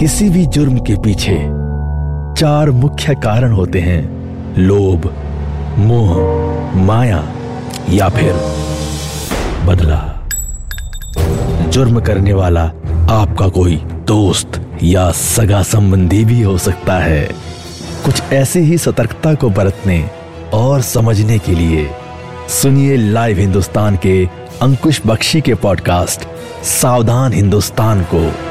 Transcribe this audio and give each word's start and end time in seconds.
किसी 0.00 0.30
भी 0.30 0.46
जुर्म 0.46 0.78
के 0.78 0.94
पीछे 0.94 1.36
चार 2.40 2.70
मुख्य 2.70 3.14
कारण 3.14 3.52
होते 3.52 3.80
हैं, 3.80 4.02
लोभ, 4.58 5.14
मोह, 5.78 6.16
माया 6.78 7.28
या 7.90 8.08
फिर 8.08 8.32
बदला। 9.66 10.28
जुर्म 11.68 12.00
करने 12.00 12.32
वाला 12.32 12.62
आपका 13.10 13.48
कोई 13.48 13.76
दोस्त 14.06 14.66
या 14.82 15.10
सगा 15.10 15.62
संबंधी 15.62 16.24
भी 16.24 16.42
हो 16.42 16.58
सकता 16.58 16.98
है। 16.98 17.30
कुछ 18.04 18.22
ऐसे 18.32 18.60
ही 18.60 18.78
सतर्कता 18.78 19.34
को 19.34 19.50
बरतने 19.50 20.10
और 20.54 20.80
समझने 20.80 21.38
के 21.38 21.52
लिए 21.52 21.90
सुनिए 22.48 22.96
लाइव 22.96 23.38
हिंदुस्तान 23.38 23.96
के 23.96 24.28
अंकुश 24.62 25.02
बख्शी 25.06 25.40
के 25.40 25.54
पॉडकास्ट, 25.54 26.20
सावधान 26.64 27.32
हिंदुस्तान 27.32 28.02
को। 28.02 28.49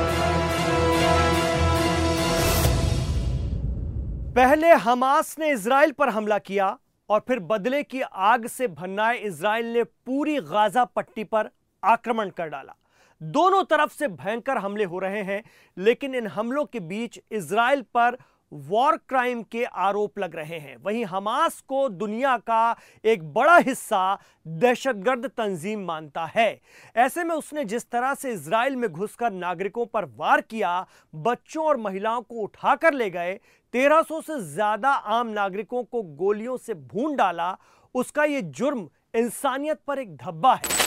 पहले 4.39 4.67
हमास 4.73 5.35
ने 5.39 5.49
इसराइल 5.51 5.91
पर 5.91 6.09
हमला 6.09 6.37
किया 6.39 6.67
और 7.09 7.23
फिर 7.27 7.39
बदले 7.39 7.81
की 7.83 8.01
आग 8.01 8.45
से 8.47 8.67
भन्नाए 8.69 9.17
इसराइल 9.19 9.65
ने 9.65 9.83
पूरी 9.83 10.37
गाजा 10.43 10.85
पट्टी 10.85 11.23
पर 11.23 11.49
आक्रमण 11.83 12.29
कर 12.29 12.49
डाला। 12.49 12.75
दोनों 13.21 13.63
तरफ़ 13.63 13.93
से 13.93 14.07
भयंकर 14.07 14.57
हमले 14.57 14.83
हो 14.83 14.99
रहे 14.99 15.23
हैं, 15.23 15.43
लेकिन 15.77 16.15
इन 16.15 16.27
हमलों 16.29 16.65
के 16.65 16.79
बीच 16.79 17.19
इसराइल 17.31 17.81
पर 17.93 18.17
वॉर 18.51 18.95
क्राइम 19.09 19.41
के 19.43 19.63
आरोप 19.63 20.19
लग 20.19 20.35
रहे 20.35 20.57
हैं। 20.59 20.75
वहीं 20.77 21.03
हमास 21.05 21.59
को 21.61 21.87
दुनिया 21.89 22.37
का 22.39 22.75
एक 23.03 23.23
बड़ा 23.33 23.57
हिस्सा 23.57 24.17
दहशतगर्द 24.47 25.25
तंजीम 25.27 25.83
मानता 25.85 26.25
है। 26.25 26.59
ऐसे 26.95 27.23
में 27.23 27.35
उसने 27.35 27.65
जिस 27.65 27.89
तरह 27.91 28.13
से 28.13 28.31
इसराइल 28.31 28.75
में 28.75 28.89
घुसकर 28.91 29.31
नागरिकों 29.33 29.85
पर 29.85 30.05
वार 30.17 30.41
किया, 30.41 30.85
बच्चों 31.13 31.65
और 31.65 31.77
महिलाओं 31.77 32.21
को 32.21 32.35
उठाकर 32.35 32.93
ले 32.93 33.09
गए 33.09 33.39
1300 33.73 34.21
से 34.21 34.39
ज़्यादा 34.43 34.89
आम 34.89 35.27
नागरिकों 35.29 35.83
को 35.83 36.01
गोलियों 36.01 36.57
से 36.57 36.73
भून 36.73 37.15
डाला, 37.15 37.57
उसका 37.95 38.23
यह 38.25 38.41
जुर्म 38.41 38.87
इंसानियत 39.15 39.79
पर 39.87 39.99
एक 39.99 40.15
धब्बा 40.17 40.53
है। 40.55 40.77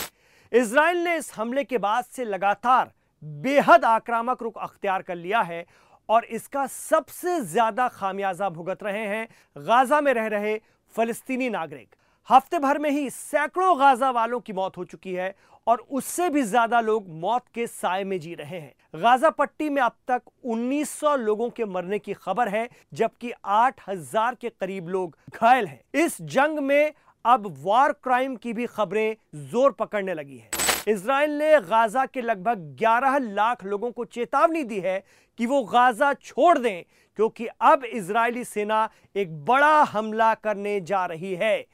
इसराइल 0.53 0.99
ने 0.99 1.17
इस 1.17 1.33
हमले 1.35 1.65
के 1.65 1.79
बाद 1.79 2.05
से 2.07 2.25
लगातार 2.25 2.93
बेहद 3.23 3.85
आक्रामक 3.85 4.43
रुख 4.43 4.59
अख्तियार 4.59 5.03
कर 5.03 5.17
लिया 5.17 5.41
है 5.43 5.65
और 6.09 6.25
इसका 6.27 6.67
सबसे 6.67 7.41
ज़्यादा 7.43 7.89
खामियाजा 7.91 8.49
भुगत 8.51 8.83
रहे 8.83 9.07
हैं, 9.07 9.29
गाजा 9.57 10.01
में 10.01 10.13
रह 10.15 10.27
रहे 10.29 10.61
फलस्तीनी 10.95 11.49
नागरिक। 11.51 11.95
हफ़्ते 12.29 12.59
भर 12.59 12.79
में 12.79 12.91
ही 12.91 13.09
सैकड़ों 13.11 13.79
गाजा 13.79 14.11
वालों 14.11 14.39
की 14.41 14.53
मौत 14.53 14.77
हो 14.77 14.85
चुकी 14.85 15.13
है 15.13 15.35
और 15.67 15.85
उससे 15.91 16.29
भी 16.31 16.43
ज़्यादा 16.43 16.81
लोग 16.81 17.09
मौत 17.21 17.45
के 17.55 17.67
साय 17.67 18.05
में 18.05 18.19
जी 18.21 18.35
रहे 18.35 18.59
हैं। 18.59 19.01
गाजा 19.03 19.31
पट्टी 19.31 19.69
में 19.71 19.81
अब 19.83 19.93
तक 20.09 20.23
1900 20.47 21.17
लोगों 21.17 21.49
के 21.51 21.65
मरने 21.67 21.99
की 21.99 22.13
खबर 22.15 22.49
है, 22.49 22.69
जबकि 22.95 23.31
8000 23.31 24.35
के 24.35 24.49
करीब 24.51 24.89
लोग 24.89 25.17
घायल 25.35 25.67
हैं। 25.67 25.81
इस 25.95 26.21
जंग 26.23 26.59
में 26.61 26.93
अब 27.25 27.55
वॉर 27.59 27.93
क्राइम 28.05 28.37
की 28.37 28.53
भी 28.53 28.67
खबरें 28.69 29.17
ज़ोर 29.51 29.73
पकड़ने 29.73 30.15
लगी 30.15 30.39
है। 30.39 30.51
इसराइल 30.89 31.31
ने 31.33 31.61
गाजा 31.61 32.07
के 32.07 32.23
लगभग 32.23 32.77
11 32.79 33.19
लाख 33.25 33.65
लोगों 33.65 33.91
को 33.91 34.05
चेतावनी 34.07 34.63
दी 34.65 34.81
है 34.81 35.03
कि 35.39 35.47
वो 35.47 35.63
गाजा 35.65 36.13
छोड़ 36.15 36.59
दें, 36.59 36.83
क्योंकि 37.19 37.47
अब 37.63 37.85
इजरायली 37.85 38.45
सेना 38.47 38.89
एक 39.17 39.45
बड़ा 39.45 39.83
हमला 39.85 40.35
करने 40.37 40.81
जा 40.83 41.05
रही 41.07 41.35
है। 41.35 41.65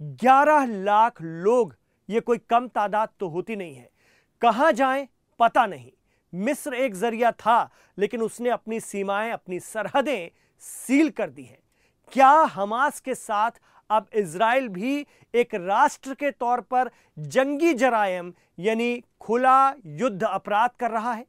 11 0.00 0.64
लाख 0.66 1.22
लोग, 1.22 1.74
ये 2.08 2.20
कोई 2.20 2.38
कम 2.38 2.68
तादाद 2.68 3.08
तो 3.20 3.28
होती 3.28 3.56
नहीं 3.56 3.74
है। 3.74 3.90
कहाँ 4.42 4.72
जाएँ, 4.72 5.08
पता 5.40 5.66
नहीं। 5.66 5.90
मिस्र 6.34 6.74
एक 6.74 6.94
ज़रिया 6.94 7.32
था, 7.32 7.70
लेकिन 7.98 8.22
उसने 8.22 8.50
अपनी 8.50 8.80
सीमाएँ, 8.80 9.32
अपनी 9.32 9.60
सरहदें 9.60 10.30
सील 10.60 11.10
कर 11.10 11.30
दी 11.30 11.42
हैं। 11.42 11.58
क्या 12.12 12.30
हमास 12.30 13.00
के 13.00 13.14
साथ 13.14 13.50
अब 13.90 14.06
इसराइल 14.14 14.68
भी 14.68 15.06
एक 15.34 15.54
राष्ट्र 15.54 16.14
के 16.14 16.30
तौर 16.30 16.60
पर 16.60 16.90
जंगी 17.18 17.74
जरायम, 17.74 18.32
यानी 18.58 19.02
खुला 19.20 19.74
युद्ध 19.86 20.22
अपराध 20.24 20.70
कर 20.80 20.90
रहा 20.90 21.12
है? 21.12 21.26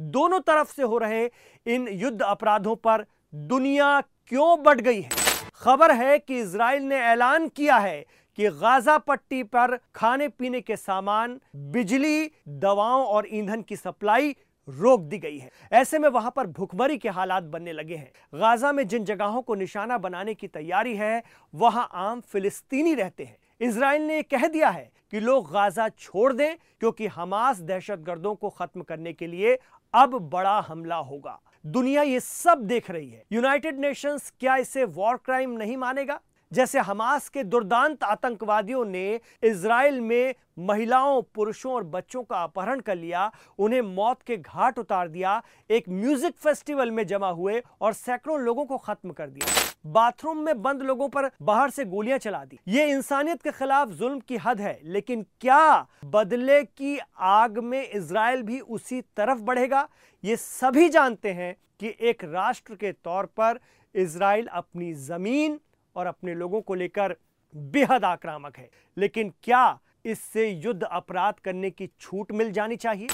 दोनों 0.00 0.40
तरफ़ 0.40 0.72
से 0.72 0.82
हो 0.82 0.98
रहे 0.98 1.30
इन 1.66 1.88
युद्ध 1.88 2.22
अपराधों 2.22 2.76
पर 2.76 3.06
दुनिया 3.34 4.00
क्यों 4.00 4.62
बढ़ 4.62 4.80
गई 4.80 5.00
है? 5.00 5.31
खबर 5.62 5.90
है 5.90 6.18
कि 6.18 6.38
इसराइल 6.40 6.82
ने 6.82 6.96
ऐलान 6.96 7.46
किया 7.48 7.76
है 7.76 8.04
कि 8.38 8.48
गाजा 8.50 8.96
पट्टी 8.98 9.42
पर 9.42 9.76
खाने 9.94 10.28
पीने 10.28 10.60
के 10.60 10.76
सामान, 10.76 11.38
बिजली, 11.56 12.30
दवाओं 12.48 13.04
और 13.04 13.26
ईंधन 13.30 13.62
की 13.62 13.76
सप्लाई 13.76 14.34
रोक 14.68 15.00
दी 15.00 15.18
गई 15.18 15.38
है। 15.38 15.50
ऐसे 15.72 15.98
में 15.98 16.08
वहाँ 16.08 16.32
पर 16.36 16.46
भुखमरी 16.46 16.96
के 16.98 17.08
हालात 17.08 17.42
बनने 17.42 17.72
लगे 17.72 17.96
हैं। 17.96 18.10
गाजा 18.34 18.72
में 18.72 18.86
जिन 18.88 19.04
जगहों 19.04 19.42
को 19.42 19.54
निशाना 19.54 19.98
बनाने 19.98 20.34
की 20.34 20.48
तैयारी 20.48 20.96
है, 20.96 21.22
वहाँ 21.54 21.88
आम 21.92 22.20
फिलिस्तीनी 22.22 22.94
रहते 22.94 23.24
हैं। 23.24 23.36
इसराइल 23.60 24.02
ने 24.02 24.22
कह 24.22 24.46
दिया 24.46 24.68
है 24.68 24.90
कि 25.10 25.20
लोग 25.20 25.50
गाजा 25.52 25.88
छोड़ 25.88 26.32
दें, 26.32 26.56
क्योंकि 26.80 27.06
हमास 27.06 27.60
दहशतगर्दों 27.60 28.34
को 28.34 28.50
खत्म 28.50 28.82
करने 28.82 29.12
के 29.12 29.26
लिए 29.26 29.58
अब 29.94 30.18
बड़ा 30.28 30.58
हमला 30.60 30.96
होगा। 30.96 31.40
दुनिया 31.64 32.02
ये 32.02 32.20
सब 32.20 32.62
देख 32.62 32.90
रही 32.90 33.10
है। 33.10 33.22
यूनाइटेड 33.32 33.78
नेशंस 33.78 34.32
क्या 34.40 34.56
इसे 34.56 34.84
वॉर 34.84 35.16
क्राइम 35.16 35.50
नहीं 35.50 35.76
मानेगा? 35.76 36.20
जैसे 36.52 36.78
हमास 36.80 37.28
के 37.28 37.42
दुर्दांत 37.44 38.04
आतंकवादियों 38.04 38.84
ने 38.84 39.20
इसराइल 39.42 40.00
में 40.00 40.34
महिलाओं, 40.60 41.22
पुरुषों 41.34 41.72
और 41.72 41.84
बच्चों 41.84 42.22
का 42.22 42.42
अपहरण 42.42 42.80
कर 42.80 42.96
लिया, 42.96 43.30
उन्हें 43.58 43.80
मौत 43.82 44.22
के 44.22 44.36
घाट 44.36 44.78
उतार 44.78 45.08
दिया, 45.08 45.42
एक 45.70 45.88
म्यूज़िक 45.88 46.36
फेस्टिवल 46.36 46.90
में 46.90 47.06
जमा 47.06 47.30
हुए 47.30 47.62
और 47.80 47.92
सैकड़ों 47.92 48.38
लोगों 48.40 48.64
को 48.64 48.78
खत्म 48.78 49.10
कर 49.12 49.28
दिया। 49.28 49.70
बाथरूम 49.86 50.38
में 50.38 50.62
बंद 50.62 50.82
लोगों 50.82 51.08
पर 51.08 51.30
बाहर 51.42 51.70
से 51.70 51.84
गोलियाँ 51.86 52.18
चला 52.18 52.44
दी। 52.44 52.58
ये 52.68 52.86
इंसानियत 52.90 53.42
के 53.42 53.50
खिलाफ 53.52 53.88
जुल्म 53.90 54.20
की 54.20 54.36
हद 54.36 54.60
है, 54.60 54.78
लेकिन 54.84 55.24
क्या 55.40 55.86
बदले 56.06 56.62
की 56.64 56.98
आग 57.18 57.58
में 57.60 57.82
इसराइल 57.82 58.42
भी 58.42 58.60
उसी 58.60 59.00
तरफ़ 59.16 59.40
बढ़ेगा? 59.40 59.88
ये 60.24 60.36
सभी 60.36 60.88
जानते 60.88 61.32
हैं 61.32 61.54
कि 61.80 61.94
एक 62.00 62.24
राष्ट्र 62.24 62.74
के 62.74 62.92
तौर 62.94 63.26
पर 63.36 63.58
इसराइल 63.94 64.46
अपनी 64.46 64.92
ज़मीन 64.94 65.58
और 65.96 66.06
अपने 66.06 66.34
लोगों 66.34 66.60
को 66.60 66.74
लेकर 66.74 67.16
बेहद 67.54 68.04
आक्रामक 68.04 68.58
है। 68.58 68.68
लेकिन 68.96 69.32
क्या 69.42 69.78
इससे 70.04 70.48
युद्ध 70.48 70.82
अपराध 70.82 71.34
करने 71.34 71.70
की 71.70 71.88
छूट 72.00 72.32
मिल 72.32 72.52
जानी 72.52 72.76
चाहिए? 72.76 73.08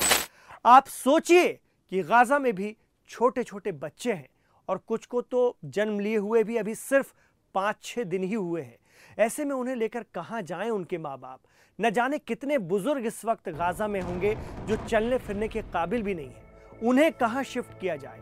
आप 0.66 0.86
सोचिए 0.86 1.48
कि 1.92 2.02
गाजा 2.02 2.38
में 2.38 2.52
भी 2.54 2.76
छोटे 3.10 3.42
छोटे 3.44 3.72
बच्चे 3.72 4.12
हैं 4.12 4.28
और 4.68 4.78
कुछ 4.78 5.06
को 5.06 5.20
तो 5.22 5.56
जन्म 5.64 6.00
लिए 6.00 6.16
हुए 6.16 6.42
भी 6.44 6.56
अभी 6.56 6.74
सिर्फ़ 6.74 7.12
पाँच 7.54 7.76
छः 7.82 8.04
दिन 8.04 8.22
ही 8.22 8.34
हुए 8.34 8.62
हैं। 8.62 8.76
ऐसे 9.18 9.44
में 9.44 9.54
उन्हें 9.56 9.74
लेकर 9.76 10.04
कहाँ 10.14 10.42
जाएँ 10.42 10.70
उनके 10.70 10.98
माँ 10.98 11.16
बाप 11.18 11.40
न 11.78 11.90
जाने 11.90 12.18
कितने 12.18 12.58
बुज़ुर्ग 12.58 13.06
इस 13.06 13.24
वक्त 13.24 13.48
गाजा 13.48 13.88
में 13.88 14.00
होंगे 14.00 14.34
जो 14.66 14.76
चलने 14.76 15.18
फिरने 15.18 15.48
के 15.48 15.62
काबिल 15.62 16.02
भी 16.02 16.14
नहीं 16.14 16.28
है। 16.28 16.78
उन्हें 16.82 17.12
कहाँ 17.12 17.42
शिफ्ट 17.44 17.80
किया 17.80 17.96
जाए? 17.96 18.20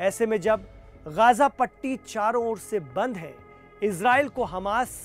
ऐसे 0.00 0.26
में 0.26 0.40
जब 0.40 0.66
गाजा 1.06 1.48
पट्टी 1.48 1.96
चारों 1.96 2.44
ओर 2.46 2.58
से 2.58 2.80
बंद 2.80 3.16
है 3.16 3.34
इसराइल 3.82 4.28
को 4.28 4.44
हमास 4.46 5.04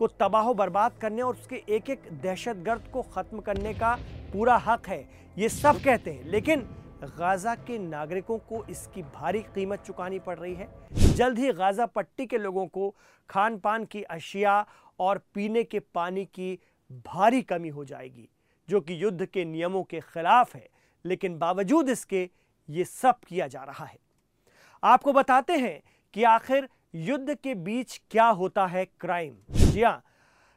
को 0.00 0.06
तबाह 0.10 0.52
बर्बाद 0.54 0.92
करने 1.00 1.22
और 1.22 1.34
उसके 1.34 1.62
एक 1.68 1.88
एक 1.90 2.08
दहशतगर्द 2.14 2.90
को 2.92 3.02
ख़त्म 3.14 3.40
करने 3.40 3.72
का 3.74 3.94
पूरा 4.32 4.56
हक 4.58 4.88
है। 4.88 5.04
ये 5.36 5.48
सब 5.48 5.80
कहते 5.84 6.10
हैं, 6.10 6.24
लेकिन 6.24 6.60
गाज़ा 7.02 7.54
के 7.56 7.78
नागरिकों 7.78 8.38
को 8.40 8.64
इसकी 8.70 9.02
भारी 9.04 9.40
कीमत 9.44 9.82
चुकानी 9.86 10.18
पड़ 10.18 10.38
रही 10.38 10.54
है। 10.54 10.68
जल्द 11.14 11.38
ही 11.38 11.52
गाज़ा 11.52 11.86
पट्टी 11.88 12.26
के 12.26 12.38
लोगों 12.38 12.66
को 12.68 12.94
खान 13.30 13.58
पान 13.58 13.84
की 13.84 14.02
अशिया 14.02 14.64
और 14.98 15.18
पीने 15.34 15.62
के 15.64 15.78
पानी 15.80 16.24
की 16.26 16.58
भारी 17.06 17.42
कमी 17.42 17.68
हो 17.68 17.84
जाएगी, 17.84 18.28
जो 18.68 18.80
कि 18.80 19.02
युद्ध 19.02 19.26
के 19.26 19.44
नियमों 19.46 19.82
के 19.82 20.00
खिलाफ 20.02 20.54
है, 20.54 20.68
लेकिन 21.04 21.38
बावजूद 21.38 21.88
इसके 21.88 22.28
ये 22.68 22.84
सब 22.84 23.18
किया 23.28 23.46
जा 23.46 23.62
रहा 23.62 23.84
है। 23.84 23.98
आपको 24.82 25.12
बताते 25.12 25.56
हैं 25.58 25.80
कि 26.14 26.24
आखिर 26.24 26.68
युद्ध 26.94 27.34
के 27.34 27.54
बीच 27.54 28.00
क्या 28.10 28.26
होता 28.26 28.66
है 28.66 28.84
क्राइम? 29.00 29.34
जी 29.50 29.82
हाँ 29.82 30.02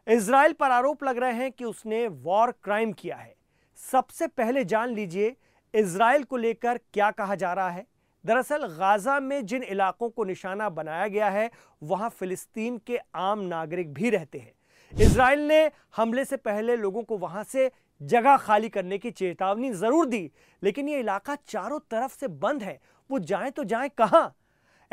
इसराइल 0.08 0.54
पर 0.54 0.72
आरोप 0.72 1.04
लग 1.04 1.18
रहे 1.18 1.34
हैं 1.34 1.52
कि 1.52 1.66
उसने 1.66 2.08
वॉर 2.08 2.52
क्राइम 2.64 2.94
किया 2.94 3.16
है। 3.16 3.36
सबसे 3.78 4.28
पहले 4.28 4.64
जान 4.66 4.90
लीजिए 4.90 5.36
इसराइल 5.74 6.24
को 6.24 6.38
लेकर 6.38 6.78
क्या 6.94 7.12
कहा 7.12 7.36
जा 7.36 7.54
रहा 7.54 7.70
है। 7.70 7.86
दरअसल, 8.26 8.66
गाजा 8.68 9.20
में 9.20 9.46
जिन 9.46 9.64
इलाकों 9.64 10.10
को 10.10 10.24
निशाना 10.24 10.70
बनाया 10.70 11.08
गया 11.08 11.30
है, 11.30 11.50
वहाँ 11.84 12.10
फिलिस्तीन 12.10 12.78
के 12.78 13.00
आम 13.16 13.40
नागरिक 13.40 13.94
भी 13.94 14.10
रहते 14.10 14.40
हैं। 14.40 14.54
इसराइल 14.94 15.40
ने 15.40 15.72
हमले 15.96 16.26
से 16.26 16.38
पहले 16.38 16.76
लोगों 16.76 17.04
को 17.04 17.18
वहाँ 17.18 17.44
से 17.44 17.72
जगह 18.02 18.38
खाली 18.38 18.70
करने 18.70 18.98
की 18.98 19.12
चेतावनी 19.12 19.72
ज़रूर 19.72 20.06
दी, 20.06 20.32
लेकिन 20.64 20.90
यह 20.90 21.00
इलाका 21.00 21.36
चारों 21.48 21.80
तरफ़ 21.80 22.18
से 22.18 22.28
बंद 22.28 22.64
है। 22.64 22.80
वो 23.10 23.20
जाए 23.20 23.50
तो 23.52 23.64
जाए 23.64 23.90
कहाँ? 23.90 24.34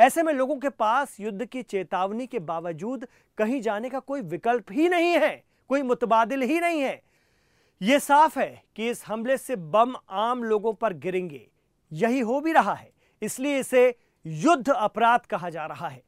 ऐसे 0.00 0.23
में 0.23 0.32
लोगों 0.32 0.56
के 0.56 0.69
पास 0.69 1.17
युद्ध 1.20 1.44
की 1.44 1.62
चेतावनी 1.62 2.26
के 2.26 2.38
बावजूद 2.38 3.06
कहीं 3.38 3.61
जाने 3.61 3.88
का 3.91 3.99
कोई 3.99 4.20
विकल्प 4.23 4.73
ही 4.73 4.88
नहीं 4.88 5.11
है, 5.12 5.43
कोई 5.70 5.82
मुतबादिल 5.82 6.43
ही 6.43 6.58
नहीं 6.61 6.81
है। 6.81 7.00
यह 7.81 7.99
साफ़ 7.99 8.38
है 8.38 8.62
कि 8.76 8.88
इस 8.91 9.05
हमले 9.06 9.37
से 9.37 9.56
बम 9.56 9.94
आम 10.11 10.44
लोगों 10.44 10.73
पर 10.73 10.93
गिरेंगे। 10.94 11.47
यही 11.93 12.20
हो 12.20 12.41
भी 12.41 12.52
रहा 12.52 12.75
है, 12.75 12.91
इसलिए 13.23 13.58
इसे 13.58 13.94
युद्ध 14.26 14.70
अपराध 14.70 15.26
कहा 15.31 15.50
जा 15.50 15.67
रहा 15.67 15.88
है। 15.88 16.02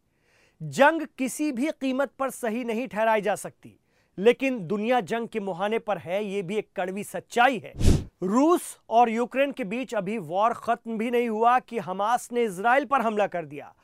जंग 0.60 1.06
किसी 1.18 1.52
भी 1.52 1.70
कीमत 1.70 2.12
पर 2.18 2.30
सही 2.30 2.64
नहीं 2.64 2.88
ठहराई 2.88 3.20
जा 3.20 3.34
सकती, 3.36 3.78
लेकिन 4.18 4.66
दुनिया 4.66 5.00
जंग 5.02 5.28
के 5.28 5.40
मुहाने 5.40 5.78
पर 5.78 5.98
है 5.98 6.24
यह 6.24 6.42
भी 6.42 6.56
एक 6.56 6.68
कड़वी 6.76 7.04
सच्चाई 7.04 7.58
है। 7.58 7.91
रूस 8.22 8.78
और 8.88 9.10
यूक्रेन 9.10 9.52
के 9.52 9.64
बीच 9.64 9.94
अभी 9.94 10.18
वॉर 10.18 10.52
खत्म 10.52 10.98
भी 10.98 11.10
नहीं 11.10 11.28
हुआ 11.28 11.58
कि 11.58 11.78
हमास 11.78 12.32
ने 12.32 12.42
इसराइल 12.42 12.84
पर 12.84 13.00
हमला 13.00 13.26
कर 13.26 13.44
दिया। 13.44 13.74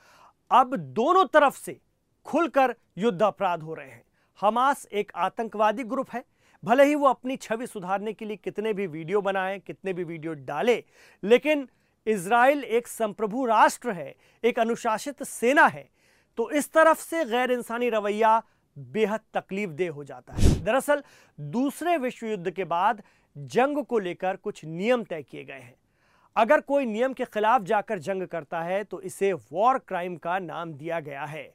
अब 0.51 0.77
दोनों 0.77 1.25
तरफ़ 1.25 1.59
से 1.59 1.81
खुलकर 2.25 2.77
युद्ध 2.99 3.23
अपराध 3.23 3.63
हो 3.63 3.75
रहे 3.75 3.89
हैं। 3.89 4.05
हमास 4.41 4.87
एक 4.93 5.13
आतंकवादी 5.17 5.85
ग्रुप 5.85 6.11
है। 6.11 6.25
भले 6.65 6.85
ही 6.85 6.95
वो 6.95 7.07
अपनी 7.07 7.37
छवि 7.37 7.67
सुधारने 7.67 8.13
के 8.13 8.25
लिए 8.25 8.37
कितने 8.37 8.73
भी 8.73 8.87
वीडियो 8.87 9.21
बनाए, 9.21 9.59
कितने 9.59 9.93
भी 9.93 10.05
वीडियो 10.05 10.35
डाले, 10.35 10.85
लेकिन 11.25 11.69
इसराइल 12.07 12.65
एक 12.65 12.89
संप्रभु 12.89 13.47
राष्ट्र 13.47 13.91
है, 13.91 14.17
एक 14.45 14.59
अनुशासित 14.59 15.23
सेना 15.23 15.67
है। 15.67 15.91
तो 16.37 16.51
इस 16.51 16.73
तरफ़ 16.73 16.99
से 16.99 17.25
गैर 17.25 17.53
इंसानी 17.53 17.91
रवैया 17.91 18.43
बेहद 18.79 19.21
तकलीफ़ 19.35 19.71
दे 19.71 19.89
हो 19.89 20.05
जाता 20.05 20.35
है। 20.35 20.65
दरअसल, 20.65 21.03
दूसरे 21.41 21.97
विश्व 21.97 22.27
युद्ध 22.27 22.51
के 22.51 22.65
बाद 22.65 23.03
जंग 23.39 23.85
को 23.85 23.99
लेकर 23.99 24.37
कुछ 24.37 24.65
नियम 24.65 25.03
तय 25.05 25.23
किए 25.23 25.45
गए 25.45 25.55
हैं। 25.55 25.75
अगर 26.37 26.61
कोई 26.61 26.87
नियम 26.87 27.13
के 27.13 27.25
खिलाफ 27.25 27.63
जाकर 27.63 27.99
जंग 27.99 28.27
करता 28.27 28.61
है 28.61 28.83
तो 28.85 29.01
इसे 29.01 29.33
वॉर 29.33 29.79
क्राइम 29.79 30.17
का 30.17 30.39
नाम 30.39 30.73
दिया 30.73 31.01
गया 31.01 31.25
है। 31.25 31.53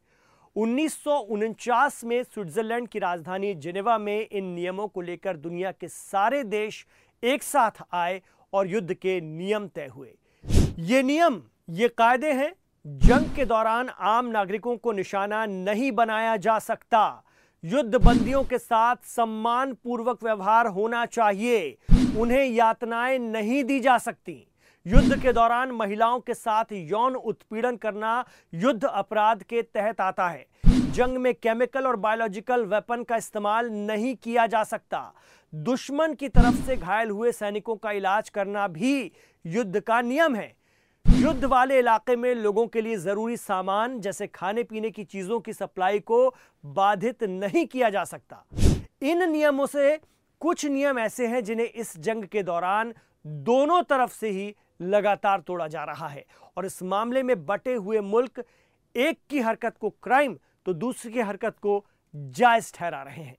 उन्नीस 0.56 0.98
सौ 1.04 1.18
उनचास 1.18 2.04
में 2.04 2.22
स्विट्जरलैंड 2.24 2.88
की 2.88 3.00
राजधानी 3.00 3.54
जिनेवा 3.56 3.98
में 3.98 4.28
इन 4.28 4.46
नियमों 4.46 4.88
को 4.88 5.02
लेकर 5.02 5.38
दुनिया 5.38 5.72
के 5.72 5.88
सारे 5.88 6.44
देश 6.44 6.86
एक 7.24 7.44
साथ 7.44 7.84
आए 7.94 8.22
और 8.54 8.68
युद्ध 8.68 8.94
के 8.94 9.20
नियम 9.22 9.68
तय 9.68 9.88
हुए। 9.88 10.14
ये 10.80 11.04
नियम, 11.04 11.42
ये 11.70 11.88
कायदे 11.88 12.32
हैं, 12.32 12.54
जंग 12.86 13.36
के 13.36 13.46
दौरान 13.46 13.90
आम 13.90 14.26
नागरिकों 14.26 14.76
को 14.78 14.92
निशाना 14.92 15.46
नहीं 15.46 15.92
बनाया 15.92 16.36
जा 16.38 16.58
सकता। 16.60 17.24
युद्ध 17.64 17.96
बंदियों 17.96 18.44
के 18.44 18.58
साथ 18.58 18.96
सम्मान 19.06 19.72
पूर्वक 19.74 20.24
व्यवहार 20.24 20.68
होना 20.68 21.06
चाहिए। 21.06 21.78
उन्हें 22.18 22.46
यातनाएँ 22.46 23.18
नहीं 23.20 23.64
दी 23.64 23.80
जा 23.80 23.98
सकती। 23.98 24.36
युद्ध 24.86 25.22
के 25.22 25.34
दौरान 25.34 25.72
महिलाओं 25.72 26.20
के 26.20 26.34
साथ 26.34 26.72
यौन 26.72 27.16
उत्पीड़न 27.16 27.76
करना 27.76 28.26
युद्ध 28.54 28.84
अपराध 28.84 29.44
के 29.44 29.62
तहत 29.62 30.02
आता 30.02 30.28
है। 30.30 30.46
जंग 30.92 31.18
में 31.18 31.34
केमिकल 31.34 31.88
और 31.88 31.96
बायोलॉजिकल 31.96 32.66
वेपन 32.66 33.04
का 33.04 33.16
इस्तेमाल 33.16 33.70
नहीं 33.70 34.16
किया 34.16 34.48
जा 34.48 34.64
सकता। 34.64 35.14
दुश्मन 35.54 36.14
की 36.14 36.30
तरफ़ 36.30 36.66
से 36.66 36.76
घायल 36.76 37.10
हुए 37.10 37.32
सैनिकों 37.32 37.76
का 37.76 37.92
इलाज 37.92 38.30
करना 38.30 38.68
भी 38.68 39.12
युद्ध 39.46 39.80
का 39.80 40.02
नियम 40.02 40.36
है। 40.36 40.54
युद्ध 41.06 41.46
वाले 41.46 41.78
इलाके 41.80 42.16
में 42.16 42.34
लोगों 42.36 42.66
के 42.68 42.82
लिए 42.82 42.96
ज़रूरी 42.98 43.36
सामान, 43.38 44.00
जैसे 44.00 44.28
खाने 44.28 44.64
पीने 44.64 44.90
की 44.92 45.04
चीज़ों 45.04 45.40
की 45.40 45.54
सप्लाई 45.54 46.00
को 46.00 46.18
बाधित 46.64 47.24
नहीं 47.24 47.66
किया 47.66 47.90
जा 47.90 48.04
सकता। 48.04 48.44
इन 49.02 49.30
नियमों 49.32 49.66
से 49.66 49.98
कुछ 50.42 50.66
नियम 50.66 51.00
ऐसे 51.00 51.28
हैं 51.28 51.44
जिन्हें 51.44 51.66
इस 51.66 51.98
जंग 51.98 52.24
के 52.24 52.44
दौरान 52.44 52.94
दोनों 53.26 53.82
तरफ़ 53.84 54.14
से 54.14 54.30
ही 54.30 54.54
लगातार 54.82 55.42
तोड़ा 55.42 55.68
जा 55.68 55.84
रहा 55.84 56.08
है। 56.08 56.26
और 56.58 56.66
इस 56.66 56.82
मामले 56.84 57.24
में 57.24 57.46
बटे 57.46 57.74
हुए 57.74 58.00
मुल्क 58.02 58.44
एक 58.96 59.20
की 59.30 59.40
हरकत 59.40 59.78
को 59.78 59.90
क्राइम 60.04 60.38
तो 60.66 60.74
दूसरी 60.74 61.12
की 61.12 61.20
हरकत 61.20 61.56
को 61.62 61.84
जायज़ 62.14 62.72
ठहरा 62.76 63.02
रहे 63.04 63.24
हैं। 63.24 63.38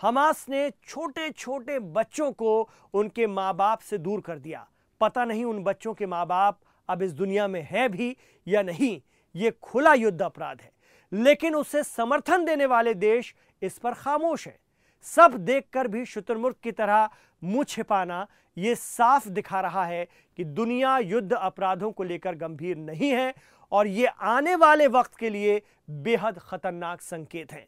हमास 0.00 0.44
ने 0.48 0.68
छोटे 0.86 1.30
छोटे 1.30 1.78
बच्चों 1.78 2.30
को 2.32 2.68
उनके 2.94 3.26
माँ 3.26 3.54
बाप 3.56 3.80
से 3.80 3.98
दूर 3.98 4.20
कर 4.20 4.38
दिया। 4.38 4.66
पता 5.00 5.24
नहीं 5.24 5.44
उन 5.44 5.62
बच्चों 5.64 5.94
के 5.94 6.06
माँ 6.06 6.24
बाप 6.26 6.60
अब 6.88 7.02
इस 7.02 7.12
दुनिया 7.12 7.48
में 7.48 7.66
है 7.70 7.88
भी 7.88 8.16
या 8.46 8.62
नहीं, 8.62 9.00
ये 9.34 9.50
खुला 9.62 9.94
युद्ध 9.94 10.22
अपराध 10.22 10.60
है। 10.62 10.72
लेकिन 11.12 11.54
उसे 11.54 11.82
समर्थन 11.82 12.44
देने 12.44 12.66
वाले 12.66 12.94
देश 12.94 13.34
इस 13.62 13.78
पर 13.78 13.94
खामोश 13.94 14.46
है। 14.46 14.58
सब 15.06 15.34
देखकर 15.34 15.88
भी 15.88 16.04
शुतुरमुर्ग 16.04 16.56
की 16.62 16.72
तरह 16.72 17.08
मुँह 17.42 17.64
छिपाना 17.64 18.26
यह 18.58 18.74
साफ़ 18.74 19.28
दिखा 19.28 19.60
रहा 19.60 19.84
है 19.84 20.06
कि 20.38 20.44
दुनिया 20.44 20.98
युद्ध 20.98 21.32
अपराधों 21.32 21.90
को 21.92 22.02
लेकर 22.02 22.34
गंभीर 22.34 22.76
नहीं 22.76 23.10
है 23.10 23.34
और 23.72 23.86
ये 23.86 24.06
आने 24.06 24.54
वाले 24.54 24.86
वक्त 24.86 25.14
के 25.14 25.30
लिए 25.30 25.62
बेहद 25.90 26.38
खतरनाक 26.38 27.00
संकेत 27.00 27.52
है। 27.52 27.66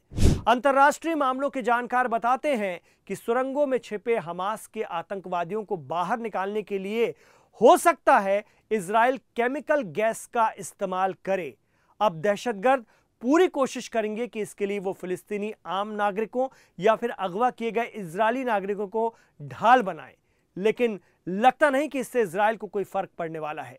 अंतर्राष्ट्रीय 0.49 1.15
मामलों 1.15 1.51
के 1.51 1.63
जानकार 1.63 2.09
बताते 2.09 2.55
हैं 2.55 2.81
कि 3.07 3.17
सुरंगों 3.17 3.67
में 3.67 3.79
छिपे 3.79 4.17
हमास 4.17 4.67
के 4.67 4.83
आतंकवादियों 4.83 5.65
को 5.65 5.77
बाहर 5.77 6.19
निकालने 6.19 6.63
के 6.63 6.79
लिए 6.79 7.15
हो 7.61 7.77
सकता 7.77 8.19
है 8.19 8.45
इसराइल 8.73 9.17
केमिकल 9.17 9.83
गैस 9.83 10.27
का 10.27 10.53
इस्तेमाल 10.59 11.15
करे। 11.25 11.57
अब 12.01 12.21
दहशतगर्द 12.21 12.85
पूरी 13.23 13.47
कोशिश 13.47 13.89
करेंगे 13.89 14.27
कि 14.27 14.41
इसके 14.41 14.67
लिए 14.67 14.79
वो 14.79 14.93
फिलिस्तीनी 14.93 15.53
आम 15.67 15.89
नागरिकों 15.89 16.49
या 16.81 16.95
फिर 16.95 17.11
अगवा 17.11 17.51
किए 17.51 17.71
गए 17.71 17.83
इजरायली 17.83 18.45
नागरिकों 18.45 18.87
को 18.87 19.15
ढाल 19.43 19.83
बनाए। 19.83 20.15
लेकिन 20.59 21.01
लगता 21.29 21.71
नहीं 21.71 21.89
कि 21.89 22.01
इससे 22.01 22.23
इसराइल 22.23 22.57
को 22.57 22.67
कोई 22.67 22.85
फ़र्क 22.85 23.09
पड़ने 23.19 23.39
वाला 23.39 23.63
है। 23.63 23.79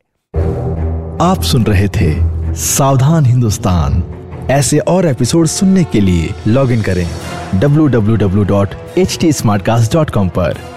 आप 1.21 1.41
सुन 1.41 1.63
रहे 1.63 1.87
थे 1.87 2.37
सावधान 2.55 3.25
हिंदुस्तान। 3.25 4.03
ऐसे 4.51 4.79
और 4.79 5.05
एपिसोड 5.05 5.45
सुनने 5.45 5.83
के 5.83 6.01
लिए 6.01 6.33
लॉग 6.47 6.71
इन 6.71 6.81
करें 6.81 7.07
www.htsmartcast.com 7.59 10.29
पर। 10.29 10.76